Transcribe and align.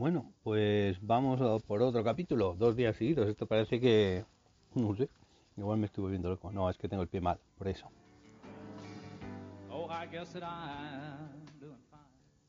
Bueno, 0.00 0.32
pues 0.42 0.96
vamos 1.02 1.42
a 1.42 1.58
por 1.58 1.82
otro 1.82 2.02
capítulo, 2.02 2.54
dos 2.56 2.74
días 2.74 2.96
seguidos. 2.96 3.28
Esto 3.28 3.44
parece 3.44 3.78
que, 3.78 4.24
no 4.74 4.96
sé, 4.96 5.10
igual 5.58 5.76
me 5.76 5.84
estoy 5.84 6.00
volviendo 6.00 6.30
loco. 6.30 6.50
No, 6.50 6.70
es 6.70 6.78
que 6.78 6.88
tengo 6.88 7.02
el 7.02 7.08
pie 7.10 7.20
mal, 7.20 7.38
por 7.58 7.68
eso. 7.68 7.86
Oh. 9.70 9.86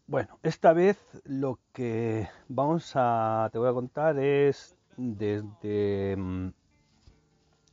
Bueno, 0.07 0.39
esta 0.43 0.71
vez 0.71 0.98
lo 1.25 1.60
que 1.74 2.29
vamos 2.48 2.93
a, 2.96 3.50
te 3.52 3.60
voy 3.60 3.68
a 3.68 3.74
contar 3.74 4.18
es 4.18 4.78
desde 4.96 6.15
mm, 6.15 6.54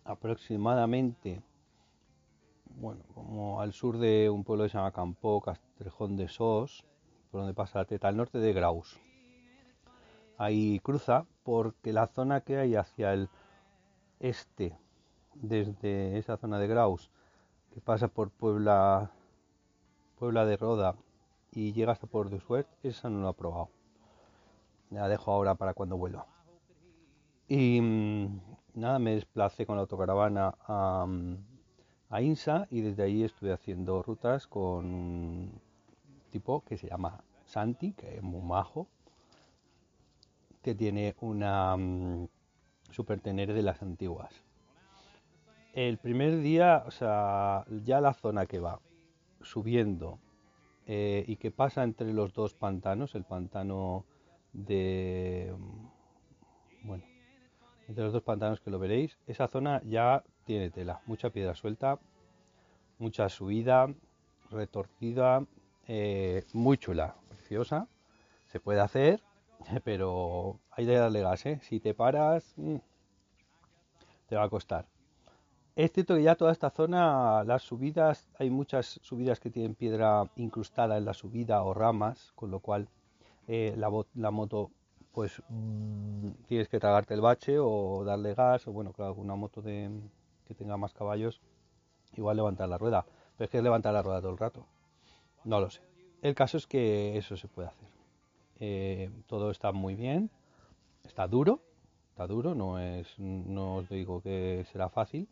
aproximadamente, 0.03 1.41
bueno, 2.81 3.05
como 3.15 3.61
al 3.61 3.73
sur 3.73 3.99
de 3.99 4.29
un 4.29 4.43
pueblo 4.43 4.65
que 4.65 4.71
se 4.71 4.77
llama 4.77 4.91
Campó, 4.91 5.41
Castrejón 5.41 6.17
de 6.17 6.27
Sos, 6.27 6.85
por 7.31 7.43
donde 7.43 7.55
pasa 7.55 7.79
la 7.79 7.85
teta, 7.85 8.09
al 8.09 8.17
norte 8.17 8.39
de 8.39 8.53
Graus. 8.53 8.99
Ahí 10.39 10.79
cruza 10.81 11.27
porque 11.43 11.93
la 11.93 12.07
zona 12.07 12.41
que 12.41 12.57
hay 12.57 12.77
hacia 12.77 13.13
el 13.13 13.29
este, 14.21 14.77
desde 15.35 16.17
esa 16.17 16.37
zona 16.37 16.59
de 16.59 16.69
Graus, 16.69 17.11
que 17.75 17.81
pasa 17.81 18.09
por 18.09 18.31
Puebla, 18.31 19.11
Puebla 20.19 20.47
de 20.47 20.57
Roda 20.57 20.95
y 21.53 21.73
llega 21.73 21.93
hasta 21.93 22.07
por 22.07 22.31
de 22.31 22.41
Suert, 22.41 22.69
esa 22.83 23.11
no 23.11 23.23
la 23.23 23.31
he 23.31 23.35
probado. 23.35 23.69
La 24.91 25.09
dejo 25.09 25.33
ahora 25.33 25.57
para 25.57 25.75
cuando 25.75 25.97
vuelva. 25.97 26.27
Y 27.49 27.81
mm, 27.81 28.41
nada, 28.75 28.99
me 28.99 29.15
desplacé 29.15 29.67
con 29.67 29.77
la 29.77 29.83
autocaravana 29.83 30.55
a, 30.67 31.05
mm, 31.07 31.37
a 32.11 32.23
Insa 32.23 32.67
y 32.71 32.81
desde 32.81 33.03
ahí 33.03 33.25
estuve 33.25 33.53
haciendo 33.53 34.03
rutas 34.03 34.47
con 34.47 34.85
un 34.85 35.61
tipo 36.31 36.63
que 36.65 36.77
se 36.77 36.89
llama 36.89 37.25
Santi, 37.45 37.93
que 37.93 38.17
es 38.17 38.23
muy 38.23 38.43
majo, 38.43 38.87
que 40.63 40.75
tiene 40.75 41.15
una 41.21 41.77
mm, 41.77 42.29
super 42.91 43.21
de 43.21 43.63
las 43.63 43.83
antiguas. 43.83 44.33
El 45.75 45.99
primer 45.99 46.41
día, 46.41 46.83
o 46.87 46.91
sea, 46.91 47.65
ya 47.85 48.01
la 48.01 48.15
zona 48.15 48.47
que 48.47 48.59
va 48.59 48.81
subiendo 49.43 50.19
eh, 50.87 51.25
y 51.27 51.37
que 51.37 51.51
pasa 51.51 51.85
entre 51.85 52.13
los 52.13 52.33
dos 52.33 52.55
pantanos, 52.55 53.15
el 53.15 53.25
pantano 53.25 54.05
de... 54.53 55.55
mm, 55.57 56.87
Bueno, 56.87 57.05
entre 57.89 58.05
los 58.05 58.13
dos 58.13 58.23
pantanos 58.23 58.61
que 58.61 58.71
lo 58.71 58.79
veréis, 58.79 59.19
esa 59.27 59.49
zona 59.49 59.83
ya 59.85 60.25
tiene 60.45 60.71
tela, 60.71 61.01
mucha 61.07 61.31
piedra 61.31 61.55
suelta, 61.55 61.99
mucha 62.99 63.29
subida, 63.29 63.95
retorcida, 64.51 65.45
eh, 65.87 66.45
muy 66.53 66.77
chula, 66.79 67.15
preciosa, 67.29 67.89
se 68.47 68.61
puede 68.61 68.81
hacer, 68.81 69.23
pero 69.85 70.61
hay 70.71 70.87
que 70.87 70.95
darle 70.95 71.23
gas, 71.23 71.47
¿eh? 71.47 71.61
Si 71.63 71.81
te 71.81 71.95
paras, 71.95 72.55
mm, 72.57 72.77
te 74.29 74.37
va 74.37 74.45
a 74.45 74.49
costar. 74.49 74.87
Es 75.77 75.93
cierto 75.93 76.17
que 76.17 76.23
ya 76.23 76.35
toda 76.35 76.53
esta 76.53 76.71
zona, 76.71 77.45
las 77.45 77.63
subidas, 77.63 78.29
hay 78.39 78.51
muchas 78.51 78.99
subidas 79.03 79.39
que 79.39 79.51
tienen 79.51 79.75
piedra 79.75 80.29
incrustada 80.37 80.99
en 80.99 81.05
la 81.05 81.15
subida 81.15 81.63
o 81.63 81.73
ramas, 81.73 82.33
con 82.35 82.51
lo 82.51 82.61
cual 82.61 82.89
eh, 83.47 83.75
la, 83.77 83.89
la 84.15 84.31
moto, 84.33 84.71
pues 85.13 85.41
mm, 85.49 86.31
tienes 86.47 86.69
que 86.69 86.81
tragarte 86.81 87.15
el 87.15 87.21
bache 87.21 87.59
o 87.61 88.05
darle 88.05 88.35
gas, 88.35 88.67
o 88.67 88.73
bueno, 88.73 88.93
claro, 88.93 89.15
una 89.15 89.37
moto 89.37 89.63
de, 89.63 89.89
que 90.47 90.55
tenga 90.55 90.77
más 90.77 90.95
caballos, 90.95 91.41
igual 92.17 92.37
levantar 92.37 92.69
la 92.69 92.79
rueda. 92.79 93.07
Pero 93.37 93.45
es 93.45 93.51
que 93.51 93.59
es 93.59 93.63
levantar 93.63 93.95
la 93.95 94.03
rueda 94.03 94.21
todo 94.21 94.33
el 94.33 94.39
rato. 94.39 94.67
No 95.45 95.61
lo 95.61 95.71
sé. 95.71 95.83
El 96.23 96.35
caso 96.35 96.57
es 96.57 96.67
que 96.67 97.17
eso 97.17 97.37
se 97.37 97.47
puede 97.47 97.69
hacer. 97.69 97.98
Eh, 98.61 99.11
todo 99.27 99.51
está 99.51 99.73
muy 99.73 99.95
bien, 99.95 100.31
está 101.05 101.27
duro, 101.27 101.61
está 102.11 102.27
duro, 102.27 102.55
no 102.55 102.79
es, 102.79 103.19
no 103.19 103.77
os 103.77 103.89
digo 103.89 104.21
que 104.21 104.65
será 104.73 104.89
fácil. 104.89 105.29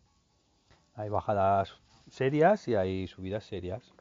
Hay 0.95 1.09
bajadas 1.09 1.75
serias 2.09 2.69
y 2.69 2.75
hay 2.75 3.07
subidas 3.09 3.45
serias. 3.45 3.93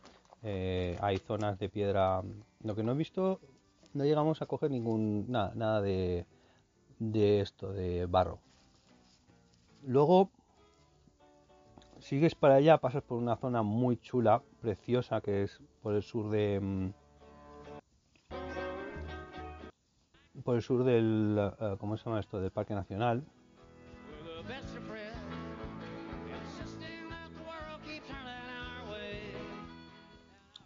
Eh, 0.44 0.98
hay 1.02 1.18
zonas 1.18 1.58
de 1.58 1.70
piedra. 1.70 2.22
Lo 2.62 2.76
que 2.76 2.84
no 2.84 2.92
he 2.92 2.96
visto, 2.96 3.40
no 3.94 4.04
llegamos 4.04 4.42
a 4.42 4.46
coger 4.46 4.70
ningún 4.72 5.26
nada, 5.28 5.54
nada 5.56 5.82
de, 5.82 6.26
de 7.00 7.42
esto, 7.42 7.74
de 7.74 8.06
barro. 8.06 8.40
Luego 9.84 10.30
sigues 12.00 12.36
para 12.36 12.56
allá, 12.56 12.78
pasas 12.78 13.04
por 13.04 13.18
una 13.18 13.36
zona 13.36 13.64
muy 13.64 13.98
chula, 13.98 14.42
preciosa, 14.62 15.22
que 15.22 15.44
es 15.44 15.60
por 15.82 15.96
el 15.96 16.04
sur 16.04 16.30
de. 16.30 16.92
Por 20.44 20.56
el 20.56 20.62
sur 20.62 20.84
del. 20.84 21.54
eh, 21.60 21.76
¿Cómo 21.80 21.98
se 21.98 22.06
llama 22.06 22.20
esto? 22.20 22.40
Del 22.40 22.52
Parque 22.52 22.74
Nacional. 22.74 23.24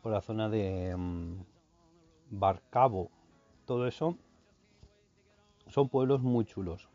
Por 0.01 0.11
la 0.11 0.21
zona 0.21 0.49
de 0.49 0.95
mm, 0.97 1.43
Barcabo, 2.31 3.11
todo 3.65 3.85
eso 3.85 4.17
son 5.67 5.89
pueblos 5.89 6.21
muy 6.21 6.45
chulos. 6.45 6.89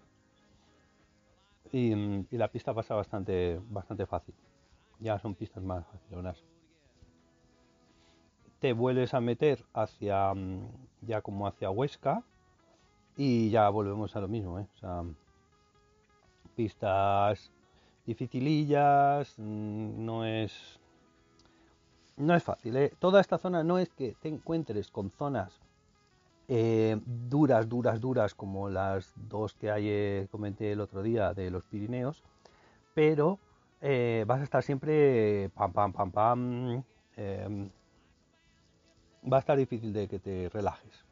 Y, 1.71 1.95
mm, 1.95 2.27
y 2.31 2.37
la 2.39 2.49
pista 2.49 2.75
pasa 2.75 2.95
bastante, 2.95 3.61
bastante 3.69 4.07
fácil. 4.07 4.35
Ya 5.01 5.19
son 5.19 5.35
pistas 5.35 5.63
más 5.63 5.87
facilonas. 5.87 6.43
Te 8.59 8.73
vuelves 8.73 9.13
a 9.15 9.21
meter 9.21 9.65
hacia, 9.75 10.33
mm, 10.35 10.69
ya 11.03 11.21
como 11.21 11.47
hacia 11.47 11.71
Huesca 11.71 12.25
y 13.17 13.51
ya 13.51 13.69
volvemos 13.69 14.15
a 14.17 14.21
lo 14.21 14.29
mismo, 14.29 14.59
¿eh? 14.59 14.67
O 14.75 14.79
sea, 14.79 15.05
pistas 16.57 17.51
dificilillas, 18.07 19.35
mm, 19.39 20.05
no 20.05 20.25
es 20.25 20.81
no 22.17 22.35
es 22.35 22.43
fácil, 22.45 22.77
¿eh? 22.77 22.93
Toda 22.99 23.21
esta 23.21 23.39
zona 23.39 23.65
no 23.65 23.79
es 23.79 23.89
que 23.91 24.15
te 24.21 24.29
encuentres 24.29 24.91
con 24.91 25.11
zonas 25.11 25.61
eh, 26.47 27.01
duras, 27.07 27.69
duras, 27.69 28.01
duras, 28.01 28.35
como 28.35 28.69
las 28.69 29.13
dos 29.17 29.55
que 29.55 29.71
hay, 29.71 29.89
eh, 29.89 30.29
comenté 30.31 30.73
el 30.73 30.81
otro 30.81 31.03
día 31.03 31.35
de 31.35 31.51
los 31.51 31.65
Pirineos, 31.65 32.23
pero 32.95 33.39
vas 33.81 34.41
a 34.41 34.45
estar 34.45 34.63
siempre 34.63 35.51
pam, 35.55 35.73
pam, 35.73 35.93
pam, 35.93 36.11
pam. 36.11 36.83
va 39.31 39.37
a 39.37 39.41
estar 39.41 39.59
difícil 39.59 39.93
de 39.93 40.09
que 40.09 40.19
te 40.19 40.49
relajes. 40.51 41.05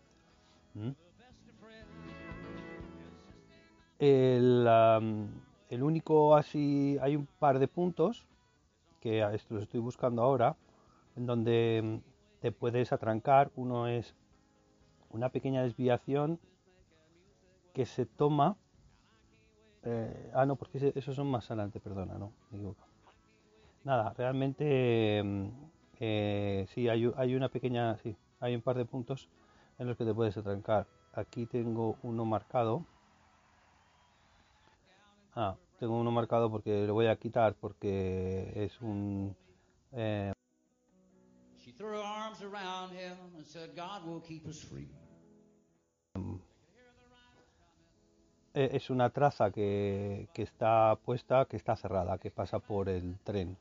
El, 4.03 4.67
am, 4.67 5.29
el 5.69 5.85
único 5.85 6.35
así, 6.35 6.99
hay 7.01 7.15
un 7.15 7.27
par 7.39 7.61
de 7.61 7.69
puntos 7.69 8.27
que 8.99 9.21
los 9.49 9.63
estoy 9.63 9.79
buscando 9.79 10.23
ahora, 10.23 10.57
en 11.15 11.25
donde 11.25 11.81
mm, 11.85 12.41
te 12.41 12.51
puedes 12.51 12.93
atrancar. 12.93 13.53
Uno 13.55 13.87
es 13.87 14.17
una 15.11 15.29
pequeña 15.29 15.63
desviación 15.63 16.41
que 17.73 17.87
se 17.87 18.05
toma. 18.05 18.57
eh, 19.85 20.33
ah, 20.35 20.47
no, 20.47 20.57
porque 20.57 20.93
esos 20.97 21.15
son 21.15 21.29
más 21.29 21.49
adelante, 21.53 21.79
perdona, 21.79 22.19
no, 22.19 22.33
me 22.51 22.59
equivoco. 22.59 22.85
Nada, 23.85 24.13
realmente 24.15 25.23
mm, 25.23 25.49
eh, 26.01 26.67
sí, 26.75 26.89
hay, 26.89 27.09
hay 27.17 27.37
una 27.37 27.49
pequeña, 27.51 27.97
sí, 27.99 28.17
hay 28.41 28.57
un 28.57 28.63
par 28.63 28.77
de 28.79 28.85
puntos 28.85 29.29
en 29.79 29.87
los 29.87 29.97
que 29.97 30.05
te 30.05 30.13
puedes 30.13 30.37
atrancar. 30.37 30.89
Aquí 31.13 31.47
tengo 31.47 31.99
uno 32.03 32.25
marcado. 32.25 32.85
Ah, 35.35 35.57
tengo 35.79 35.99
uno 35.99 36.11
marcado 36.11 36.51
porque 36.51 36.87
lo 36.87 36.95
voy 36.95 37.07
a 37.07 37.17
quitar 37.17 37.55
porque 37.55 38.53
es 38.55 38.81
un... 38.81 39.35
eh, 39.93 40.33
She 41.59 41.73
threw 41.73 41.91
her 41.91 42.03
arms 42.05 42.43
around 42.43 42.93
him 42.93 43.17
and 43.37 43.45
said, 43.45 43.71
God 43.77 44.07
will 44.07 44.21
keep 44.23 44.47
us 44.47 44.63
free. 44.65 44.89
es 48.55 48.91
una 48.91 49.11
traza 49.11 49.51
que, 49.51 50.29
que 50.35 50.43
está 50.43 50.97
puesta, 51.05 51.47
que 51.47 51.57
está 51.57 51.75
cerrada, 51.77 52.19
que 52.19 52.31
pasa 52.31 52.59
por 52.59 52.89
el 52.89 53.19
tren. 53.25 53.57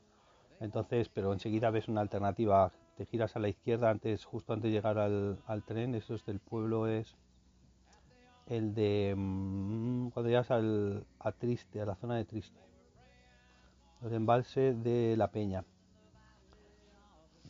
Entonces, 0.60 1.08
pero 1.08 1.32
enseguida 1.32 1.70
ves 1.70 1.88
una 1.88 2.02
alternativa, 2.02 2.72
te 2.96 3.06
giras 3.06 3.34
a 3.36 3.40
la 3.40 3.48
izquierda 3.48 3.90
antes, 3.90 4.24
justo 4.24 4.52
antes 4.52 4.70
de 4.70 4.76
llegar 4.76 4.98
al, 4.98 5.38
al 5.46 5.62
tren, 5.62 5.94
eso 5.94 6.14
es 6.14 6.24
del 6.26 6.40
pueblo, 6.40 6.86
es 6.86 7.16
el 8.46 8.74
de 8.74 9.14
mm, 9.16 10.08
cuando 10.10 10.28
llegas 10.28 10.50
al, 10.50 11.04
a 11.18 11.32
Triste, 11.32 11.80
a 11.80 11.86
la 11.86 11.94
zona 11.94 12.16
de 12.16 12.24
Triste, 12.24 12.60
el 14.02 14.12
embalse 14.14 14.74
de 14.74 15.16
la 15.16 15.28
Peña. 15.28 15.64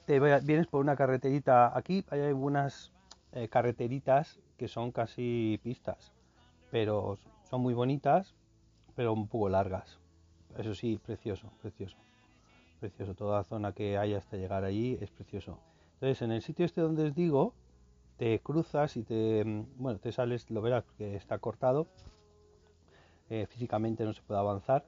Te 0.06 0.18
vienes 0.18 0.66
por 0.66 0.80
una 0.80 0.96
carreterita, 0.96 1.76
aquí 1.76 2.04
hay 2.10 2.20
algunas 2.20 2.92
eh, 3.32 3.48
carreteritas 3.48 4.40
que 4.58 4.68
son 4.68 4.92
casi 4.92 5.60
pistas, 5.62 6.12
pero 6.70 7.18
son 7.48 7.62
muy 7.62 7.72
bonitas, 7.72 8.34
pero 8.94 9.12
un 9.12 9.28
poco 9.28 9.48
largas. 9.48 9.98
Eso 10.58 10.74
sí, 10.74 11.00
precioso, 11.04 11.50
precioso, 11.62 11.96
precioso. 12.80 13.14
Toda 13.14 13.38
la 13.38 13.44
zona 13.44 13.72
que 13.72 13.96
hay 13.96 14.14
hasta 14.14 14.36
llegar 14.36 14.64
allí 14.64 14.98
es 15.00 15.10
precioso. 15.10 15.58
Entonces, 15.94 16.22
en 16.22 16.32
el 16.32 16.42
sitio 16.42 16.66
este 16.66 16.80
donde 16.80 17.04
os 17.04 17.14
digo, 17.14 17.54
te 18.22 18.38
cruzas 18.38 18.96
y 18.96 19.02
te, 19.02 19.42
bueno, 19.78 19.98
te 19.98 20.12
sales, 20.12 20.48
lo 20.48 20.62
verás 20.62 20.84
que 20.96 21.16
está 21.16 21.38
cortado, 21.38 21.88
eh, 23.30 23.46
físicamente 23.50 24.04
no 24.04 24.12
se 24.12 24.22
puede 24.22 24.38
avanzar 24.38 24.84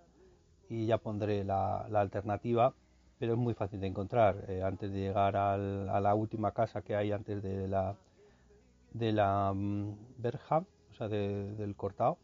y 0.68 0.86
ya 0.86 0.98
pondré 0.98 1.42
la, 1.42 1.78
alternativa, 1.78 2.74
pero 3.18 3.32
es 3.32 3.38
muy 3.40 3.54
fácil 3.54 3.80
de 3.80 3.88
encontrar. 3.88 4.44
eh, 4.46 4.62
antes 4.62 4.92
de 4.92 5.00
llegar 5.00 5.34
al- 5.34 5.88
a 5.88 6.00
la 6.00 6.14
última 6.14 6.52
casa 6.52 6.82
que 6.82 6.94
hay 6.94 7.10
antes 7.10 7.42
de 7.42 7.66
la, 7.66 7.96
de 8.92 9.10
la 9.10 9.52
mm, 9.52 9.96
verja, 10.18 10.58
o 10.92 10.94
sea, 10.94 11.08
de- 11.08 11.54
del 11.56 11.74
cortado, 11.74 12.18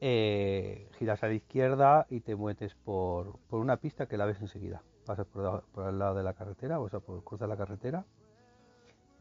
eh, 0.00 0.88
giras 0.98 1.22
a 1.22 1.28
la 1.28 1.34
izquierda 1.34 2.06
y 2.10 2.18
te 2.22 2.34
metes 2.34 2.74
por, 2.74 3.38
por 3.48 3.60
una 3.60 3.76
pista 3.76 4.06
que 4.06 4.16
la 4.16 4.26
ves 4.26 4.40
enseguida. 4.40 4.82
Pasas 5.06 5.26
por, 5.28 5.62
por 5.72 5.88
el 5.88 6.00
lado 6.00 6.16
de 6.16 6.24
la 6.24 6.32
carretera, 6.34 6.80
o 6.80 6.88
sea, 6.88 6.98
por, 6.98 7.22
cruzas 7.22 7.48
la 7.48 7.56
carretera 7.56 8.04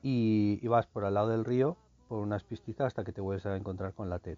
y, 0.02 0.66
vas 0.68 0.88
por 0.88 1.06
al 1.06 1.14
lado 1.14 1.30
del 1.30 1.46
río 1.46 1.78
por 2.08 2.20
unas 2.20 2.44
pistitas 2.44 2.88
hasta 2.88 3.04
que 3.04 3.12
te 3.12 3.22
vuelves 3.22 3.46
a 3.46 3.56
encontrar 3.56 3.94
con 3.94 4.10
la 4.10 4.20
TED. 4.20 4.38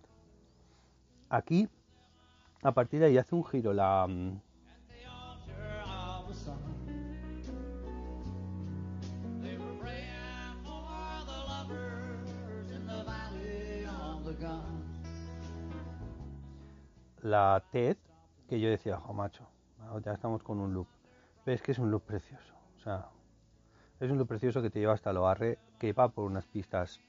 Aquí, 1.30 1.68
a 2.62 2.72
partir 2.72 3.00
de 3.00 3.08
ahí, 3.08 3.18
hace 3.18 3.36
un 3.36 3.44
giro 3.46 3.74
la, 3.74 4.06
mm, 4.08 4.40
la 17.24 17.64
TED, 17.72 17.98
que 18.48 18.60
yo 18.60 18.70
decía, 18.70 18.98
jo 18.98 19.14
macho, 19.14 19.48
ya 20.04 20.14
estamos 20.14 20.44
con 20.44 20.60
un 20.60 20.74
loop. 20.74 20.88
Pero 21.44 21.56
es 21.56 21.62
que 21.62 21.72
es 21.72 21.80
un 21.80 21.90
loop 21.90 22.04
precioso. 22.04 22.54
O 22.78 22.80
sea, 22.80 23.10
es 24.04 24.12
un 24.12 24.26
precioso 24.28 24.62
que 24.62 24.70
te 24.70 24.80
lleva 24.80 24.94
hasta 24.94 25.14
Loarre, 25.14 25.58
que 25.80 25.94
va 25.94 26.10
por 26.10 26.26
unas 26.26 26.46
pistas 26.46 27.00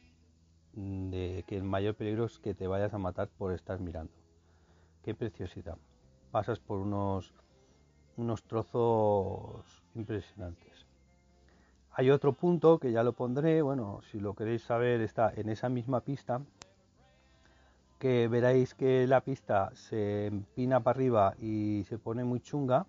mm, 0.75 1.11
de 1.11 1.45
que 1.47 1.57
el 1.57 1.65
mayor 1.65 1.97
peligro 1.97 2.27
es 2.27 2.39
que 2.39 2.55
te 2.55 2.69
vayas 2.69 2.95
a 2.95 2.99
matar 2.99 3.29
por 3.37 3.53
estar 3.53 3.81
mirando. 3.81 4.13
Qué 5.03 5.13
preciosidad. 5.13 5.77
Pasas 6.31 6.61
por 6.61 6.79
unos, 6.79 7.35
unos 8.17 8.45
trozos 8.45 9.83
impresionantes. 9.97 10.87
Hay 11.91 12.11
otro 12.11 12.33
punto 12.33 12.79
que 12.79 12.93
ya 12.93 13.03
lo 13.03 13.13
pondré, 13.13 13.61
bueno, 13.61 14.01
si 14.11 14.21
lo 14.21 14.35
queréis 14.35 14.63
saber, 14.63 15.01
está 15.01 15.33
en 15.35 15.49
esa 15.49 15.69
misma 15.69 16.01
pista, 16.01 16.43
que 17.99 18.29
veréis 18.29 18.75
que 18.75 19.07
la 19.09 19.21
pista 19.21 19.71
se 19.75 20.27
empina 20.27 20.81
para 20.81 20.97
arriba 20.97 21.35
y 21.41 21.85
se 21.89 21.99
pone 21.99 22.23
muy 22.23 22.41
chunga, 22.41 22.87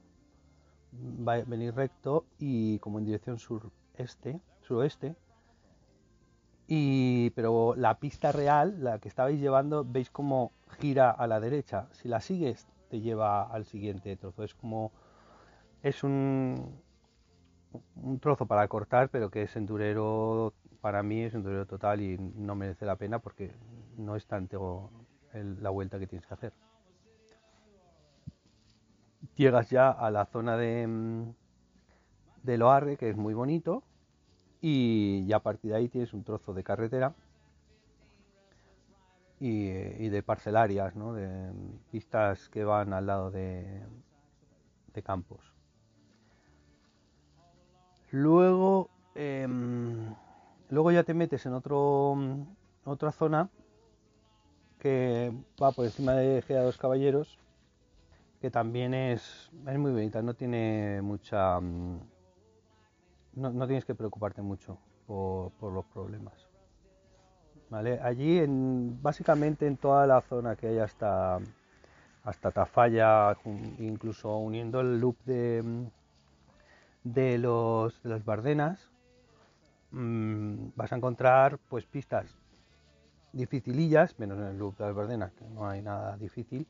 va 1.28 1.34
a 1.34 1.44
venir 1.44 1.74
recto 1.74 2.26
y 2.38 2.78
como 2.80 3.00
en 3.00 3.06
dirección 3.06 3.38
sureste, 3.96 4.40
suroeste. 4.62 5.16
Y, 6.68 7.30
pero 7.32 7.76
la 7.76 8.00
pista 8.00 8.32
real, 8.32 8.84
la 8.84 9.00
que 9.00 9.08
estabais 9.08 9.40
llevando, 9.40 9.86
veis 9.86 10.10
cómo 10.10 10.52
gira 10.80 11.12
a 11.12 11.28
la 11.28 11.40
derecha. 11.40 11.88
Si 11.92 12.08
la 12.08 12.22
sigues, 12.22 12.68
te 12.90 13.02
lleva 13.02 13.44
al 13.44 13.66
siguiente 13.66 14.16
trozo. 14.16 14.44
Es 14.44 14.56
como 14.56 14.92
es 15.84 16.04
un, 16.04 16.82
un 17.96 18.20
trozo 18.20 18.46
para 18.46 18.68
cortar, 18.68 19.10
pero 19.10 19.30
que 19.30 19.44
es 19.44 19.56
endurero, 19.56 20.54
para 20.82 21.04
mí 21.04 21.22
es 21.24 21.34
endurero 21.34 21.66
total 21.66 22.02
y 22.02 22.18
no 22.18 22.56
merece 22.56 22.86
la 22.86 22.96
pena 22.96 23.20
porque 23.20 23.52
no 23.98 24.16
es 24.16 24.26
tanto 24.26 24.90
el- 25.34 25.62
la 25.62 25.70
vuelta 25.70 26.00
que 26.00 26.08
tienes 26.08 26.28
que 26.28 26.34
hacer. 26.34 26.54
Llegas 29.36 29.70
ya 29.70 29.92
a 29.92 30.10
la 30.12 30.26
zona 30.26 30.58
de, 30.58 30.88
mm, 30.88 31.30
de 32.46 32.58
Loarre, 32.58 32.98
que 32.98 33.10
es 33.10 33.18
muy 33.18 33.34
bonito, 33.34 33.84
y 34.62 35.26
ya 35.28 35.38
a 35.38 35.44
partir 35.44 35.72
de 35.72 35.78
ahí 35.78 35.90
tienes 35.90 36.14
un 36.14 36.24
trozo 36.24 36.54
de 36.54 36.64
carretera 36.64 37.14
y, 39.40 40.10
de 40.10 40.24
parcelarias, 40.24 40.96
¿no? 40.96 41.14
de 41.14 41.28
mm, 41.28 41.92
pistas 41.92 42.50
que 42.50 42.64
van 42.64 42.94
al 42.94 43.06
lado 43.06 43.32
de, 43.32 43.84
campos. 45.04 45.54
Luego, 48.12 48.90
em, 49.14 50.16
luego 50.70 50.92
ya 50.92 51.04
te 51.04 51.14
metes 51.14 51.46
en 51.46 51.54
otro, 51.54 52.16
mm, 52.16 52.42
otra 52.86 53.12
zona 53.12 53.50
que 54.80 55.34
va 55.62 55.72
por 55.74 55.86
encima 55.86 56.14
de 56.14 56.42
Gea 56.42 56.62
dos 56.62 56.78
Caballeros, 56.78 57.38
que 58.40 58.50
también 58.50 58.94
es, 58.94 59.52
es 59.68 59.78
muy 59.80 59.92
bonita, 59.92 60.22
no 60.22 60.34
tiene 60.34 61.02
mucha... 61.02 61.60
No, 63.36 63.52
no 63.52 63.68
tienes 63.68 63.86
que 63.86 63.96
preocuparte 63.96 64.42
mucho 64.42 64.78
por, 65.08 65.52
los 65.62 65.86
problemas. 65.86 66.34
¿Vale? 67.70 68.00
Allí, 68.02 68.40
en, 68.40 69.02
básicamente 69.02 69.68
en 69.68 69.78
toda 69.78 70.06
la 70.08 70.22
zona 70.22 70.56
que 70.56 70.68
hay 70.68 70.80
hasta, 70.80 71.40
hasta 72.24 72.52
Tafalla, 72.52 73.36
incluso 73.80 74.38
uniendo 74.38 74.82
el 74.82 75.00
loop 75.00 75.18
de, 75.26 75.90
de, 77.04 77.38
los, 77.38 78.00
las 78.04 78.24
Bardenas, 78.24 78.92
mm, 79.92 80.68
vas 80.76 80.94
a 80.94 80.96
encontrar 80.96 81.58
pues 81.70 81.86
pistas 81.86 82.28
dificilillas, 83.34 84.18
menos 84.18 84.38
en 84.40 84.46
el 84.46 84.58
loop 84.58 84.78
de 84.78 84.86
las 84.86 84.96
Bardenas, 84.96 85.34
que 85.34 85.46
no 85.50 85.68
hay 85.68 85.82
nada 85.82 86.18
difícil. 86.18 86.68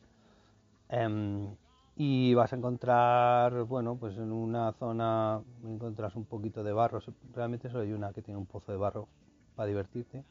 Em, 0.89 1.56
y 1.95 2.33
vas 2.33 2.51
a 2.51 2.57
encontrar, 2.57 3.63
bueno, 3.63 3.95
pues 3.95 4.18
en 4.18 4.31
una 4.31 4.74
zona 4.74 5.42
encuentras 5.63 6.15
un 6.15 6.25
poquito 6.25 6.63
de 6.63 6.74
barro, 6.74 7.00
realmente 7.33 7.69
solo 7.69 7.83
hay 7.83 7.94
una 7.94 8.12
que 8.12 8.21
tiene 8.21 8.38
un 8.38 8.45
pozo 8.45 8.71
de 8.74 8.77
barro 8.77 9.07
para 9.56 9.68
divertirte. 9.68 10.25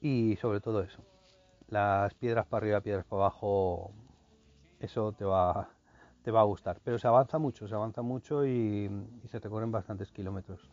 Y 0.00 0.36
sobre 0.36 0.60
todo 0.60 0.80
eso, 0.80 1.02
las 1.68 2.14
piedras 2.14 2.46
para 2.46 2.64
arriba, 2.64 2.80
piedras 2.80 3.04
para 3.04 3.24
abajo, 3.24 3.92
eso 4.78 5.12
te 5.12 5.26
va, 5.26 5.68
te 6.22 6.30
va 6.30 6.40
a 6.40 6.44
gustar. 6.44 6.80
Pero 6.82 6.98
se 6.98 7.06
avanza 7.06 7.38
mucho, 7.38 7.68
se 7.68 7.74
avanza 7.74 8.00
mucho 8.00 8.46
y, 8.46 8.90
y 9.22 9.28
se 9.28 9.38
recorren 9.38 9.70
bastantes 9.70 10.10
kilómetros. 10.10 10.70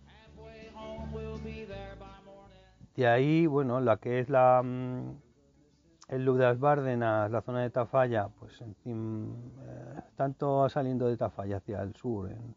De 2.95 3.07
ahí, 3.07 3.45
bueno, 3.45 3.81
la 3.81 3.98
que 3.98 4.19
es 4.19 4.30
la 4.30 4.62
mm, 4.63 5.12
el 6.07 6.24
loop 6.24 6.60
Bárdenas, 6.60 7.30
la 7.30 7.42
zona 7.42 7.62
de 7.62 7.69
Tafalla, 7.69 8.30
pues 8.39 8.62
eh, 8.62 9.97
tanto 10.18 10.68
saliendo 10.68 11.08
de 11.08 11.16
Tafalla 11.16 11.58
hacia 11.58 11.81
el 11.84 11.96
sur, 11.96 12.30
en 12.30 12.56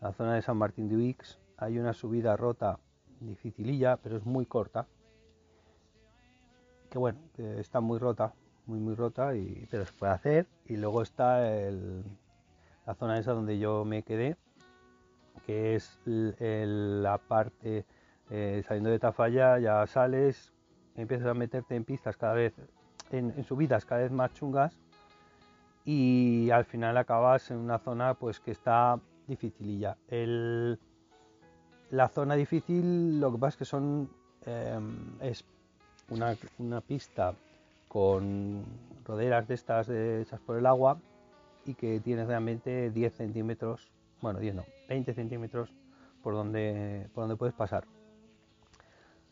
la 0.00 0.12
zona 0.12 0.34
de 0.34 0.42
San 0.42 0.56
Martín 0.56 0.88
de 0.88 0.96
Uix, 0.96 1.38
hay 1.58 1.78
una 1.78 1.92
subida 1.92 2.36
rota, 2.36 2.78
dificililla, 3.20 3.98
pero 3.98 4.16
es 4.16 4.24
muy 4.24 4.46
corta, 4.46 4.86
que 6.90 6.98
bueno, 6.98 7.18
está 7.36 7.80
muy 7.80 7.98
rota, 7.98 8.32
muy 8.64 8.78
muy 8.78 8.94
rota, 8.94 9.32
pero 9.70 9.84
se 9.84 9.92
puede 9.92 10.12
hacer. 10.12 10.46
Y 10.66 10.76
luego 10.76 11.02
está 11.02 11.40
la 11.40 12.94
zona 12.94 13.18
esa 13.18 13.32
donde 13.32 13.58
yo 13.58 13.84
me 13.84 14.02
quedé, 14.02 14.36
que 15.44 15.74
es 15.74 16.00
la 16.06 17.18
parte 17.18 17.84
eh, 18.30 18.62
saliendo 18.66 18.90
de 18.90 18.98
Tafalla, 18.98 19.58
ya 19.58 19.86
sales, 19.86 20.54
empiezas 20.94 21.26
a 21.26 21.34
meterte 21.34 21.76
en 21.76 21.84
pistas 21.84 22.16
cada 22.16 22.32
vez, 22.32 22.54
en 23.10 23.44
subidas 23.44 23.84
cada 23.84 24.00
vez 24.00 24.12
más 24.12 24.32
chungas 24.32 24.80
y 25.86 26.50
al 26.50 26.64
final 26.64 26.96
acabas 26.96 27.50
en 27.52 27.58
una 27.58 27.78
zona 27.78 28.14
pues 28.14 28.40
que 28.40 28.50
está 28.50 28.98
dificililla. 29.28 29.96
El, 30.08 30.78
la 31.90 32.08
zona 32.08 32.34
difícil 32.34 33.20
lo 33.20 33.32
que 33.32 33.38
pasa 33.38 33.50
es 33.50 33.56
que 33.56 33.64
son 33.64 34.10
em, 34.44 35.20
es 35.20 35.44
una, 36.10 36.36
una 36.58 36.80
pista 36.80 37.34
con 37.88 38.64
roderas 39.04 39.46
de 39.46 39.54
estas 39.54 39.88
hechas 39.88 40.40
por 40.40 40.58
el 40.58 40.66
agua 40.66 40.98
y 41.64 41.74
que 41.74 42.00
tiene 42.00 42.26
realmente 42.26 42.90
10 42.90 43.14
centímetros, 43.14 43.88
bueno 44.20 44.40
10 44.40 44.56
no, 44.56 44.64
20 44.88 45.14
centímetros 45.14 45.72
por 46.20 46.34
donde, 46.34 47.08
por 47.14 47.22
donde 47.22 47.36
puedes 47.36 47.54
pasar. 47.54 47.84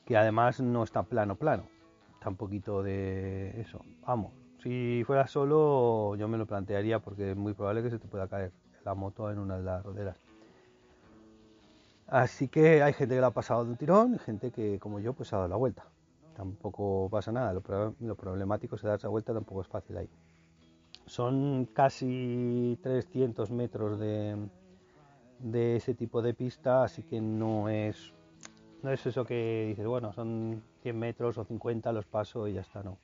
Que 0.05 0.17
además 0.17 0.61
no 0.61 0.85
está 0.85 1.03
plano, 1.03 1.35
plano. 1.35 1.65
Está 2.13 2.29
un 2.29 2.37
poquito 2.37 2.83
de 2.83 3.61
eso. 3.61 3.81
Vamos, 4.07 4.33
si 4.65 5.05
fuera 5.05 5.27
solo 5.27 6.17
yo 6.17 6.27
me 6.27 6.39
lo 6.39 6.47
plantearía 6.47 6.99
porque 6.99 7.33
es 7.33 7.37
muy 7.37 7.53
probable 7.53 7.83
que 7.83 7.91
se 7.91 7.99
te 7.99 8.09
pueda 8.09 8.27
caer 8.29 8.51
la 8.83 8.95
moto 8.95 9.31
en 9.31 9.39
una 9.39 9.59
de 9.59 9.63
las 9.63 9.85
roderas. 9.85 10.17
Así 12.07 12.49
que 12.49 12.83
hay 12.83 12.95
gente 12.95 13.15
que 13.15 13.21
lo 13.21 13.27
ha 13.27 13.31
pasado 13.31 13.65
de 13.65 13.73
un 13.73 13.77
tirón 13.77 14.15
y 14.15 14.19
gente 14.19 14.51
que, 14.51 14.79
como 14.79 15.01
yo, 15.01 15.13
pues 15.13 15.33
ha 15.33 15.37
dado 15.37 15.49
la 15.49 15.57
vuelta. 15.57 15.85
Tampoco 16.35 17.09
pasa 17.11 17.31
nada. 17.31 17.53
Lo, 17.53 17.63
lo 18.01 18.15
problemático 18.15 18.77
es 18.77 18.83
darse 18.83 19.07
la 19.07 19.11
vuelta, 19.11 19.35
tampoco 19.35 19.61
es 19.61 19.69
fácil 19.69 19.99
ahí. 19.99 20.09
Son 21.07 21.67
casi 21.73 22.79
300 22.83 23.51
metros 23.51 23.99
de, 23.99 24.37
de 25.41 25.77
ese 25.77 25.95
tipo 25.95 26.23
de 26.23 26.33
pista, 26.33 26.85
así 26.85 27.03
que 27.03 27.21
no 27.21 27.69
es, 27.69 28.15
no 28.83 28.91
es 28.91 29.05
eso 29.05 29.27
que 29.27 29.67
dices, 29.69 29.87
bueno, 29.87 30.13
son 30.15 30.63
100 30.83 30.99
metros 30.99 31.37
o 31.37 31.45
50, 31.45 31.93
los 31.93 32.07
paso 32.07 32.49
y 32.49 32.55
ya 32.55 32.63
está, 32.63 32.83
no. 32.83 32.97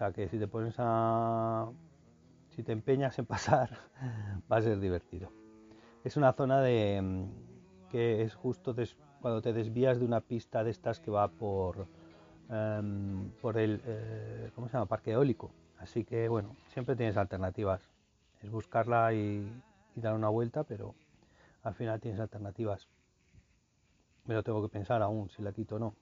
Sea 0.00 0.12
que 0.12 0.28
si 0.28 0.38
te 0.38 0.48
pones 0.48 0.74
a, 0.78 1.68
si 2.56 2.62
te 2.62 2.72
empeñas 2.72 3.18
en 3.18 3.26
pasar, 3.34 3.70
va 4.50 4.56
a 4.56 4.62
ser 4.62 4.80
divertido. 4.80 5.30
Es 6.04 6.16
una 6.16 6.32
zona 6.32 6.60
de 6.62 7.26
que 7.90 8.22
es 8.22 8.34
justo 8.34 8.72
des- 8.72 8.96
cuando 9.20 9.42
te 9.42 9.52
desvías 9.52 9.98
de 9.98 10.06
una 10.06 10.20
pista 10.20 10.64
de 10.64 10.70
estas 10.70 11.00
que 11.00 11.10
va 11.10 11.28
por 11.28 11.86
em, 12.50 13.30
por 13.42 13.58
el 13.58 13.80
eh, 13.84 14.50
¿cómo 14.54 14.68
se 14.68 14.72
llama? 14.74 14.86
parque 14.86 15.12
eólico. 15.12 15.50
Así 15.78 16.04
que 16.04 16.28
bueno, 16.28 16.56
siempre 16.72 16.96
tienes 16.96 17.16
alternativas. 17.16 17.80
Es 18.42 18.50
buscarla 18.50 19.12
y 19.12 19.52
dar 19.94 20.14
una 20.14 20.28
vuelta, 20.30 20.64
pero 20.64 20.94
al 21.62 21.74
final 21.74 22.00
tienes 22.00 22.20
alternativas. 22.20 22.86
Me 24.24 24.34
lo 24.34 24.42
tengo 24.42 24.62
que 24.62 24.68
pensar 24.68 25.02
aún 25.02 25.28
si 25.30 25.42
la 25.42 25.52
quito 25.52 25.76
o 25.76 25.78
no. 25.78 25.94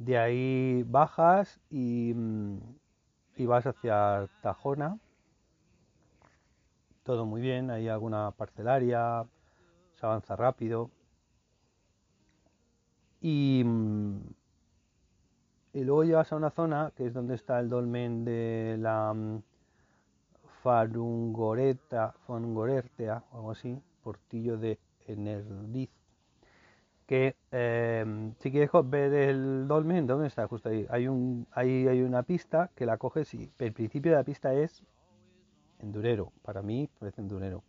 De 0.00 0.16
ahí 0.16 0.82
bajas 0.84 1.60
y, 1.68 2.14
mm, 2.14 2.56
y 3.36 3.44
vas 3.44 3.66
hacia 3.66 4.30
Tajona. 4.40 4.98
Todo 7.02 7.26
muy 7.26 7.42
bien, 7.42 7.70
hay 7.70 7.88
alguna 7.88 8.30
parcelaria, 8.30 9.26
se 9.92 10.06
avanza 10.06 10.36
rápido. 10.36 10.90
Y, 13.20 13.62
mm, 13.62 14.20
y 15.74 15.84
luego 15.84 16.04
llegas 16.04 16.32
a 16.32 16.36
una 16.36 16.50
zona 16.50 16.92
que 16.96 17.04
es 17.04 17.12
donde 17.12 17.34
está 17.34 17.60
el 17.60 17.68
dolmen 17.68 18.24
de 18.24 18.76
la 18.78 19.12
mm, 19.12 19.42
Farungoreta, 20.62 22.14
Fangorertea, 22.26 23.22
o 23.32 23.36
algo 23.36 23.50
así, 23.50 23.78
Portillo 24.02 24.56
de 24.56 24.78
Enerdiz. 25.06 25.99
Que 27.10 27.34
eh, 27.50 28.32
si 28.38 28.52
quieres 28.52 28.70
ver 28.84 29.12
el 29.12 29.66
dolmen, 29.66 30.06
¿dónde 30.06 30.28
está? 30.28 30.46
Justo 30.46 30.68
ahí. 30.68 30.86
Hay, 30.88 31.08
un, 31.08 31.44
ahí 31.50 31.88
hay 31.88 32.02
una 32.02 32.22
pista 32.22 32.70
que 32.76 32.86
la 32.86 32.98
coges 32.98 33.34
y 33.34 33.50
el 33.58 33.72
principio 33.72 34.12
de 34.12 34.18
la 34.18 34.22
pista 34.22 34.54
es 34.54 34.84
endurero. 35.80 36.30
Para 36.42 36.62
mí 36.62 36.88
parece 37.00 37.20
endurero. 37.20 37.64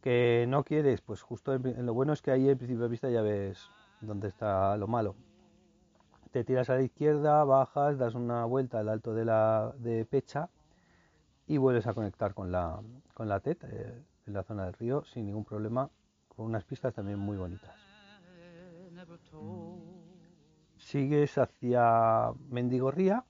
Que 0.00 0.46
no 0.48 0.62
quieres, 0.62 1.00
pues 1.00 1.20
justo 1.20 1.52
en, 1.52 1.84
lo 1.84 1.94
bueno 1.94 2.12
es 2.12 2.22
que 2.22 2.30
ahí 2.30 2.48
el 2.48 2.56
principio 2.56 2.84
de 2.84 2.90
pista 2.90 3.10
ya 3.10 3.22
ves 3.22 3.58
dónde 4.00 4.28
está 4.28 4.76
lo 4.76 4.86
malo. 4.86 5.16
Te 6.30 6.44
tiras 6.44 6.70
a 6.70 6.76
la 6.76 6.82
izquierda, 6.82 7.42
bajas, 7.42 7.98
das 7.98 8.14
una 8.14 8.44
vuelta 8.44 8.78
al 8.78 8.88
alto 8.88 9.14
de 9.14 9.24
la 9.24 9.74
de 9.78 10.04
Pecha 10.04 10.48
y 11.48 11.56
vuelves 11.56 11.88
a 11.88 11.92
conectar 11.92 12.34
con 12.34 12.52
la, 12.52 12.80
con 13.14 13.28
la 13.28 13.40
TET 13.40 13.64
eh, 13.64 14.00
en 14.28 14.32
la 14.32 14.44
zona 14.44 14.66
del 14.66 14.74
río 14.74 15.04
sin 15.06 15.26
ningún 15.26 15.44
problema, 15.44 15.90
con 16.28 16.46
unas 16.46 16.62
pistas 16.62 16.94
también 16.94 17.18
muy 17.18 17.36
bonitas. 17.36 17.83
Sigues 20.76 21.38
hacia 21.38 22.32
Mendigorría, 22.50 23.24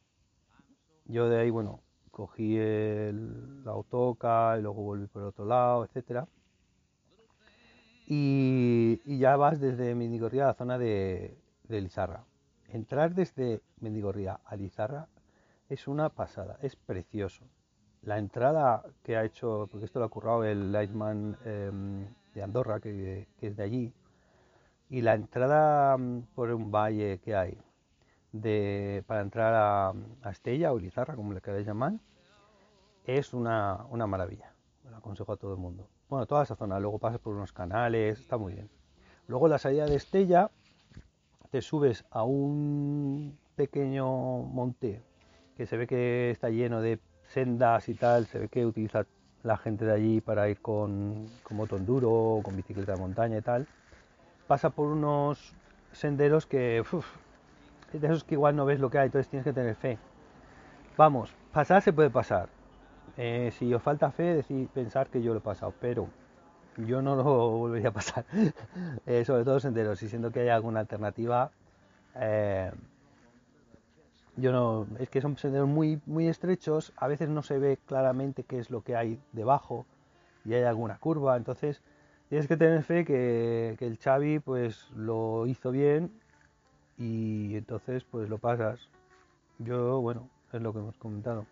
yo 1.07 1.29
de 1.29 1.41
ahí, 1.41 1.51
bueno, 1.51 1.81
cogí 2.11 2.57
el- 2.57 3.65
la 3.65 3.73
autoca 3.73 4.57
y 4.59 4.63
luego 4.63 4.83
volví 4.83 5.07
por 5.07 5.23
el 5.23 5.29
otro 5.29 5.45
lado, 5.45 5.85
etcétera. 5.85 6.27
Y, 8.07 9.01
ya 9.19 9.37
vas 9.37 9.61
desde 9.61 9.95
Mendigorría 9.95 10.45
a 10.45 10.47
la 10.49 10.55
zona 10.55 10.79
de, 10.79 11.37
de 11.69 11.81
Lizarra. 11.81 12.25
Entrar 12.69 13.15
desde 13.15 13.61
Mendigorría 13.81 14.41
a 14.45 14.57
Lizarra 14.57 15.09
es 15.69 15.89
una 15.89 16.09
pasada, 16.11 16.59
es 16.63 16.77
precioso. 16.77 17.45
La 18.03 18.19
entrada 18.19 18.85
que 19.03 19.17
ha 19.17 19.25
hecho, 19.25 19.69
porque 19.71 19.87
esto 19.87 19.99
lo 19.99 20.07
ha 20.07 20.11
currado 20.11 20.45
el 20.45 20.73
Lightman 20.73 21.37
em, 21.45 22.07
de 22.35 22.43
Andorra, 22.43 22.81
que 22.81 23.27
es 23.41 23.57
de 23.57 23.63
allí, 23.63 23.93
y 24.91 25.01
la 25.01 25.15
entrada 25.15 25.97
mm, 25.97 26.23
por 26.35 26.51
un 26.51 26.71
valle 26.71 27.19
que 27.19 27.35
hay 27.35 27.59
para 29.07 29.21
entrar 29.21 29.55
a, 29.55 29.93
a 30.23 30.31
Estella 30.31 30.73
o 30.73 30.79
Lizarra, 30.79 31.15
como 31.15 31.33
le 31.33 31.41
queráis 31.41 31.67
llamar, 31.67 31.93
es 33.07 33.33
una, 33.33 33.87
una 33.91 34.07
maravilla. 34.07 34.53
Lo 34.91 34.97
aconsejo 34.97 35.33
a 35.33 35.37
todo 35.37 35.53
el 35.53 35.61
mundo. 35.61 35.89
Bueno, 36.09 36.27
toda 36.27 36.43
esa 36.43 36.57
zona, 36.57 36.81
luego 36.81 36.99
pasas 36.99 37.21
por 37.21 37.35
unos 37.35 37.53
canales, 37.53 38.21
está 38.21 38.37
muy 38.37 38.55
bien. 38.55 38.69
Luego 39.29 39.49
la 39.49 39.59
salida 39.59 39.87
de 39.87 39.97
Estella, 39.97 40.51
te 41.51 41.63
subes 41.63 42.05
a 42.11 42.25
un 42.25 43.39
pequeño 43.57 44.43
monte 44.43 45.03
que 45.57 45.67
se 45.67 45.77
ve 45.77 45.87
que 45.87 46.31
está 46.31 46.51
lleno 46.51 46.81
de 46.81 46.99
sendas 47.29 47.89
y 47.89 47.95
tal, 47.95 48.27
se 48.27 48.39
ve 48.41 48.49
que 48.49 48.67
utiliza 48.67 49.07
la 49.45 49.57
gente 49.57 49.85
de 49.85 49.93
allí 49.93 50.21
para 50.21 50.49
ir 50.49 50.61
con, 50.61 51.29
con 51.43 51.57
moto 51.57 51.77
enduro, 51.77 52.41
con 52.43 52.57
bicicleta 52.57 52.93
de 52.93 52.99
montaña 52.99 53.39
y 53.39 53.43
tal. 53.43 53.69
Pasa 54.47 54.71
por 54.71 54.89
unos 54.89 55.55
senderos 55.93 56.47
que, 56.47 56.83
uf, 56.93 57.07
de 57.93 58.07
esos 58.07 58.25
que 58.25 58.35
igual 58.35 58.57
no 58.57 58.65
ves 58.65 58.81
lo 58.81 58.91
que 58.91 58.99
hay, 58.99 59.07
entonces 59.07 59.29
tienes 59.29 59.45
que 59.45 59.53
tener 59.53 59.75
fe. 59.75 59.99
Vamos, 60.97 61.35
pasar 61.53 61.83
se 61.83 61.93
puede 61.93 62.11
pasar. 62.11 62.49
Eh, 63.17 63.51
si 63.53 63.73
os 63.73 63.83
falta 63.83 64.11
fe, 64.11 64.35
decir, 64.35 64.69
pensar 64.69 65.09
que 65.09 65.23
yo 65.23 65.33
lo 65.33 65.39
he 65.39 65.43
pasado, 65.43 65.73
pero 65.81 66.09
yo 66.77 67.01
no 67.03 67.17
lo 67.17 67.23
volvería 67.59 67.89
a 67.89 67.93
pasar. 67.93 68.25
Eh, 69.07 69.25
sobre 69.25 69.45
todo 69.45 69.61
senderos, 69.61 70.03
y 70.03 70.09
siendo 70.09 70.31
que 70.31 70.41
hay 70.41 70.49
alguna 70.49 70.81
alternativa, 70.81 71.51
eh, 72.17 72.73
yo 74.37 74.51
no, 74.51 74.87
es 74.99 75.09
que 75.09 75.21
son 75.21 75.37
senderos 75.37 75.69
muy, 75.69 76.01
muy 76.07 76.29
estrechos, 76.29 76.93
a 76.97 77.07
veces 77.07 77.29
no 77.29 77.43
se 77.43 77.59
ve 77.59 77.79
claramente 77.87 78.43
qué 78.43 78.59
es 78.59 78.71
lo 78.71 78.83
que 78.83 78.97
hay 78.97 79.21
debajo 79.33 79.87
y 80.45 80.55
hay 80.55 80.65
alguna 80.65 80.99
curva, 80.99 81.37
entonces 81.37 81.83
tienes 82.29 82.49
que 82.49 82.57
tener 82.57 82.83
fe 82.83 83.05
que, 83.05 83.77
el 83.79 83.99
Xavi 83.99 84.39
pues 84.39 84.91
lo 84.91 85.47
hizo 85.47 85.71
bien 85.71 86.11
y 86.99 87.57
entonces 87.57 88.05
pues 88.05 88.29
lo 88.29 88.39
pasas. 88.39 88.89
Yo, 89.59 90.01
bueno, 90.01 90.29
es 90.53 90.61
lo 90.63 90.73
que 90.73 90.79
hemos 90.81 90.97
comentado. 90.99 91.47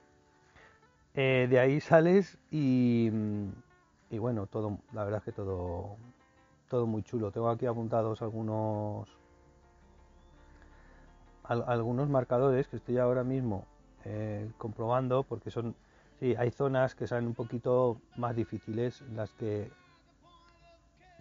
Eh, 1.15 1.47
de 1.51 1.59
ahí 1.61 1.81
sales 1.81 2.39
y, 2.51 3.11
bueno, 4.11 4.47
todo, 4.47 4.79
la 4.93 5.05
verdad 5.05 5.19
es 5.19 5.25
que 5.25 5.33
todo, 5.33 5.97
todo 6.69 6.87
muy 6.87 7.03
chulo. 7.03 7.31
Tengo 7.31 7.51
aquí 7.51 7.67
apuntados 7.67 8.23
algunos, 8.23 9.09
al- 11.45 11.65
algunos 11.67 12.09
marcadores 12.09 12.67
que 12.69 12.77
estoy 12.77 12.99
ahora 12.99 13.25
mismo 13.25 13.67
eh, 14.05 14.51
comprobando 14.59 15.23
porque 15.23 15.51
son, 15.51 15.75
sí, 16.19 16.35
hay 16.37 16.51
zonas 16.51 16.95
que 16.95 17.07
son 17.07 17.27
un 17.27 17.35
poquito 17.35 18.01
más 18.17 18.35
difíciles, 18.35 19.03
las 19.15 19.33
que 19.35 19.71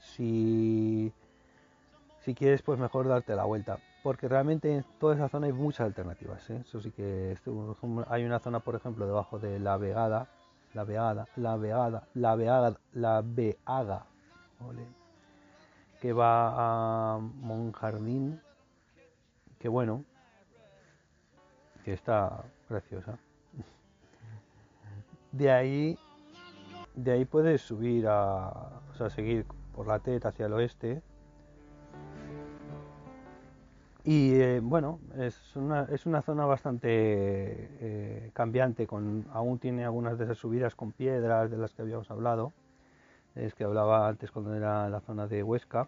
si, 0.01 1.13
quieres 2.35 2.61
pues 2.61 2.79
mejor 2.79 3.07
darte 3.07 3.35
la 3.35 3.45
vuelta. 3.45 3.79
Porque 4.03 4.27
realmente 4.27 4.73
en 4.73 4.85
toda 4.99 5.15
esa 5.15 5.29
zona 5.29 5.47
hay 5.47 5.53
muchas 5.53 5.85
alternativas. 5.85 6.49
¿eh? 6.49 6.63
Eso 6.65 6.81
sí 6.81 6.91
que 6.91 7.37
hay 8.07 8.23
una 8.25 8.39
zona, 8.39 8.59
por 8.59 8.75
ejemplo, 8.75 9.05
debajo 9.05 9.37
de 9.37 9.59
la 9.59 9.77
Vegada, 9.77 10.27
la 10.73 10.83
Vegada, 10.83 11.27
la 11.35 11.55
Vegada, 11.57 12.07
la 12.15 12.35
Vegada, 12.35 12.77
la 12.93 13.21
Veaga, 13.23 14.05
ole, 14.67 14.87
que 16.01 16.13
va 16.13 17.15
a 17.15 17.19
Monjardín, 17.19 18.41
que 19.59 19.69
bueno, 19.69 20.03
que 21.83 21.93
está 21.93 22.43
preciosa. 22.67 23.19
De 25.31 25.51
ahí, 25.51 25.97
de 26.95 27.11
ahí 27.11 27.25
puedes 27.25 27.61
subir 27.61 28.07
a, 28.07 28.81
o 28.91 28.95
sea, 28.95 29.09
seguir 29.09 29.45
por 29.75 29.87
la 29.87 29.99
TET 29.99 30.25
hacia 30.25 30.45
el 30.45 30.53
oeste. 30.53 31.01
Y 34.03 34.33
eh, 34.33 34.59
bueno, 34.61 34.99
es 35.19 35.55
una, 35.55 35.83
es 35.83 36.07
una 36.07 36.23
zona 36.23 36.45
bastante 36.45 36.89
eh, 36.89 38.31
cambiante, 38.33 38.87
con, 38.87 39.27
aún 39.31 39.59
tiene 39.59 39.85
algunas 39.85 40.17
de 40.17 40.23
esas 40.23 40.39
subidas 40.39 40.73
con 40.75 40.91
piedras 40.91 41.51
de 41.51 41.57
las 41.57 41.73
que 41.73 41.83
habíamos 41.83 42.09
hablado, 42.09 42.51
es 43.35 43.53
que 43.53 43.63
hablaba 43.63 44.07
antes 44.07 44.31
cuando 44.31 44.55
era 44.55 44.89
la 44.89 45.01
zona 45.01 45.27
de 45.27 45.43
Huesca, 45.43 45.87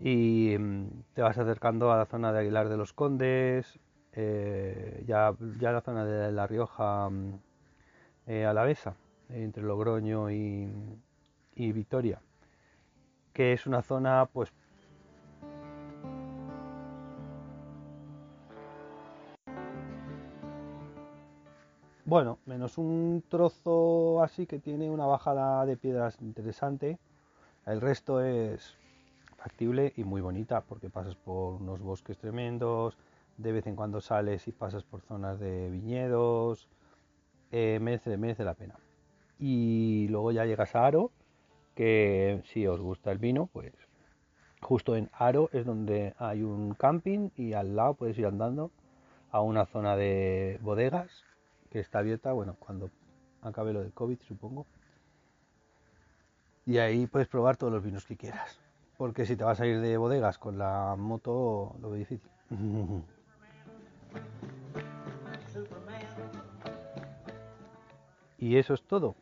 y 0.00 0.56
mm, 0.58 0.86
te 1.14 1.22
vas 1.22 1.38
acercando 1.38 1.92
a 1.92 1.96
la 1.96 2.06
zona 2.06 2.32
de 2.32 2.40
Aguilar 2.40 2.68
de 2.68 2.76
los 2.76 2.92
Condes, 2.92 3.78
eh, 4.14 5.04
ya, 5.06 5.32
ya 5.60 5.70
la 5.70 5.80
zona 5.80 6.04
de 6.04 6.32
La 6.32 6.48
Rioja 6.48 7.08
mm, 7.08 7.38
Alavesa, 8.48 8.96
entre 9.28 9.62
Logroño 9.62 10.28
y, 10.30 10.68
y 11.54 11.72
Vitoria, 11.72 12.20
que 13.38 13.52
es 13.52 13.68
una 13.68 13.82
zona 13.82 14.26
pues 14.32 14.52
Bueno, 22.04 22.38
menos 22.46 22.78
un 22.78 23.22
trozo 23.28 24.24
así 24.24 24.46
que 24.46 24.58
tiene 24.58 24.90
una 24.90 25.06
bajada 25.06 25.64
de 25.66 25.76
piedras 25.76 26.16
interesante. 26.20 26.98
El 27.64 27.80
resto 27.80 28.22
es 28.22 28.76
factible 29.36 29.92
y 29.96 30.02
muy 30.02 30.20
bonita 30.20 30.62
porque 30.62 30.90
pasas 30.90 31.14
por 31.14 31.60
unos 31.62 31.80
bosques 31.80 32.18
tremendos, 32.18 32.96
de 33.36 33.52
vez 33.52 33.68
en 33.68 33.76
cuando 33.76 34.00
sales 34.00 34.48
y 34.48 34.52
pasas 34.52 34.82
por 34.82 35.02
zonas 35.02 35.38
de 35.38 35.70
viñedos, 35.70 36.66
eh, 37.52 37.78
merece, 37.80 38.16
merece 38.16 38.42
la 38.42 38.54
pena. 38.54 38.74
Y 39.38 40.08
luego 40.08 40.32
ya 40.32 40.44
llegas 40.44 40.74
a 40.74 40.86
Aro, 40.86 41.12
que 41.78 42.42
si 42.52 42.66
os 42.66 42.80
gusta 42.80 43.12
el 43.12 43.18
vino, 43.18 43.46
pues 43.52 43.72
justo 44.60 44.96
en 44.96 45.08
Aro 45.12 45.48
es 45.52 45.64
donde 45.64 46.12
hay 46.18 46.42
un 46.42 46.74
camping 46.74 47.30
y 47.36 47.52
al 47.52 47.76
lado 47.76 47.94
puedes 47.94 48.18
ir 48.18 48.26
andando 48.26 48.72
a 49.30 49.42
una 49.42 49.64
zona 49.64 49.94
de 49.94 50.58
bodegas 50.60 51.08
que 51.70 51.78
está 51.78 52.00
abierta, 52.00 52.32
bueno, 52.32 52.56
cuando 52.58 52.90
acabe 53.42 53.72
lo 53.72 53.80
del 53.80 53.92
COVID, 53.92 54.18
supongo. 54.26 54.66
Y 56.66 56.78
ahí 56.78 57.06
puedes 57.06 57.28
probar 57.28 57.56
todos 57.56 57.72
los 57.72 57.84
vinos 57.84 58.04
que 58.04 58.16
quieras. 58.16 58.58
Porque 58.96 59.24
si 59.24 59.36
te 59.36 59.44
vas 59.44 59.60
a 59.60 59.66
ir 59.66 59.78
de 59.78 59.96
bodegas 59.98 60.36
con 60.36 60.58
la 60.58 60.96
moto, 60.98 61.76
lo 61.80 61.90
veo 61.90 61.98
difícil. 62.00 62.28
Y 68.40 68.56
eso 68.56 68.72
es 68.72 68.84
todo. 68.84 69.16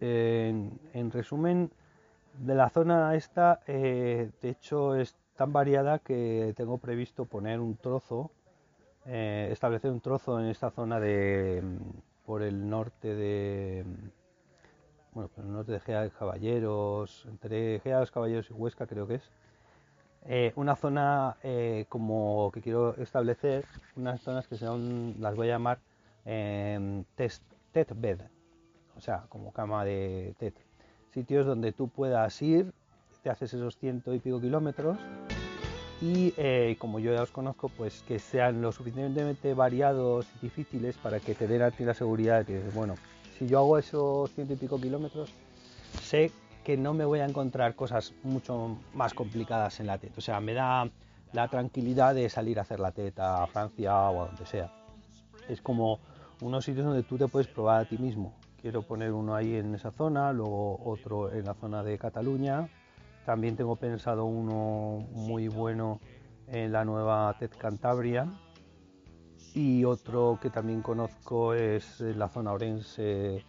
En, 0.00 0.78
en 0.92 1.10
resumen, 1.10 1.70
de 2.38 2.54
la 2.54 2.70
zona 2.70 3.14
esta, 3.14 3.60
eh, 3.66 4.30
de 4.40 4.48
hecho, 4.48 4.94
es 4.94 5.16
tan 5.36 5.52
variada 5.52 5.98
que 5.98 6.52
tengo 6.56 6.78
previsto 6.78 7.24
poner 7.24 7.60
un 7.60 7.76
trozo, 7.76 8.30
eh, 9.06 9.48
establecer 9.50 9.90
un 9.90 10.00
trozo 10.00 10.40
en 10.40 10.46
esta 10.46 10.70
zona 10.70 11.00
de 11.00 11.62
mm, 11.62 12.26
por 12.26 12.42
el 12.42 12.68
norte 12.68 13.14
de 13.14 13.84
mm, 13.84 14.08
bueno, 15.14 15.30
por 15.34 15.44
el 15.44 15.52
norte 15.52 15.72
de 15.72 15.80
Gea 15.80 16.02
de 16.02 16.10
Caballeros, 16.10 17.26
entre 17.28 17.80
Gea 17.80 17.96
de 17.96 18.00
los 18.00 18.10
Caballeros 18.10 18.50
y 18.50 18.52
Huesca 18.52 18.86
creo 18.86 19.06
que 19.06 19.16
es. 19.16 19.30
Eh, 20.26 20.52
una 20.56 20.76
zona 20.76 21.36
como 21.88 22.50
que 22.52 22.60
quiero 22.60 22.94
establecer, 22.96 23.64
unas 23.96 24.20
zonas 24.20 24.46
que 24.46 24.56
son, 24.56 25.14
las 25.20 25.34
voy 25.34 25.48
a 25.48 25.52
llamar 25.52 25.78
test, 27.16 27.42
test 27.72 27.92
bed, 27.96 28.20
o 28.98 29.00
sea, 29.00 29.24
como 29.28 29.52
cama 29.52 29.84
de 29.84 30.34
TED. 30.38 30.52
Sitios 31.14 31.46
donde 31.46 31.72
tú 31.72 31.88
puedas 31.88 32.42
ir, 32.42 32.72
te 33.22 33.30
haces 33.30 33.54
esos 33.54 33.78
ciento 33.78 34.12
y 34.12 34.18
pico 34.18 34.40
kilómetros 34.40 34.98
y 36.00 36.32
eh, 36.36 36.76
como 36.78 37.00
yo 37.00 37.12
ya 37.12 37.20
los 37.20 37.32
conozco, 37.32 37.68
pues 37.70 38.04
que 38.06 38.18
sean 38.18 38.62
lo 38.62 38.70
suficientemente 38.70 39.54
variados 39.54 40.26
y 40.36 40.46
difíciles 40.46 40.96
para 40.96 41.18
que 41.18 41.34
te 41.34 41.48
den 41.48 41.62
a 41.62 41.70
ti 41.70 41.84
la 41.84 41.94
seguridad 41.94 42.38
de 42.38 42.44
que, 42.44 42.70
bueno, 42.74 42.94
si 43.36 43.48
yo 43.48 43.58
hago 43.58 43.78
esos 43.78 44.30
ciento 44.32 44.54
y 44.54 44.56
pico 44.56 44.80
kilómetros, 44.80 45.32
sé 46.00 46.30
que 46.62 46.76
no 46.76 46.94
me 46.94 47.04
voy 47.04 47.20
a 47.20 47.24
encontrar 47.24 47.74
cosas 47.74 48.14
mucho 48.22 48.76
más 48.94 49.14
complicadas 49.14 49.80
en 49.80 49.86
la 49.86 49.98
TET. 49.98 50.16
O 50.18 50.20
sea, 50.20 50.40
me 50.40 50.54
da 50.54 50.88
la 51.32 51.48
tranquilidad 51.48 52.14
de 52.14 52.28
salir 52.28 52.58
a 52.58 52.62
hacer 52.62 52.78
la 52.78 52.92
TET 52.92 53.18
a 53.18 53.46
Francia 53.48 53.96
o 53.96 54.22
a 54.22 54.26
donde 54.26 54.46
sea. 54.46 54.70
Es 55.48 55.60
como 55.60 55.98
unos 56.40 56.64
sitios 56.64 56.86
donde 56.86 57.02
tú 57.02 57.18
te 57.18 57.26
puedes 57.26 57.48
probar 57.48 57.80
a 57.80 57.84
ti 57.86 57.98
mismo. 57.98 58.34
Quiero 58.60 58.82
poner 58.82 59.12
uno 59.12 59.36
ahí 59.36 59.54
en 59.54 59.74
esa 59.74 59.92
zona, 59.92 60.32
luego 60.32 60.80
otro 60.84 61.32
en 61.32 61.44
la 61.44 61.54
zona 61.54 61.84
de 61.84 61.96
Cataluña. 61.96 62.68
También 63.24 63.56
tengo 63.56 63.76
pensado 63.76 64.24
uno 64.24 65.06
muy 65.12 65.46
bueno 65.46 66.00
en 66.48 66.72
la 66.72 66.84
nueva 66.84 67.36
TED 67.38 67.50
Cantabria. 67.56 68.26
Y 69.54 69.84
otro 69.84 70.38
que 70.42 70.50
también 70.50 70.82
conozco 70.82 71.54
es 71.54 72.00
la 72.00 72.28
zona 72.28 72.52
orense, 72.52 73.44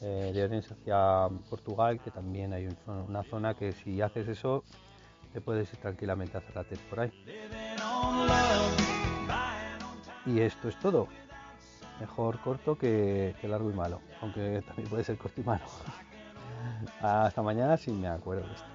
eh, 0.00 0.30
de 0.34 0.44
Orense 0.44 0.74
hacia 0.74 1.28
Portugal, 1.50 2.00
que 2.00 2.10
también 2.10 2.52
hay 2.52 2.68
una 2.86 3.22
zona 3.24 3.54
que 3.54 3.72
si 3.72 4.00
haces 4.00 4.28
eso, 4.28 4.64
te 5.32 5.40
puedes 5.40 5.72
ir 5.72 5.78
tranquilamente 5.78 6.36
a 6.36 6.40
hacer 6.40 6.54
la 6.54 6.64
TED 6.64 6.78
por 6.88 7.00
ahí. 7.00 7.12
Y 10.26 10.40
esto 10.40 10.68
es 10.68 10.78
todo. 10.80 11.08
Mejor 12.00 12.40
corto 12.40 12.76
que, 12.76 13.34
largo 13.42 13.70
y 13.70 13.74
malo, 13.74 14.00
aunque 14.20 14.62
también 14.66 14.88
puede 14.88 15.04
ser 15.04 15.16
corto 15.16 15.40
y 15.40 15.44
malo. 15.44 15.64
Hasta 17.00 17.42
mañana 17.42 17.76
si 17.76 17.92
me 17.92 18.08
acuerdo 18.08 18.46
de 18.46 18.54
esto. 18.54 18.66